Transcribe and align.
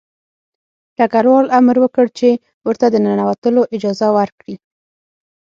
ډګروال 0.97 1.47
امر 1.59 1.77
وکړ 1.83 2.05
چې 2.17 2.29
ورته 2.67 2.85
د 2.89 2.95
ننوتلو 3.05 3.61
اجازه 3.75 4.07
ورکړي 4.17 4.55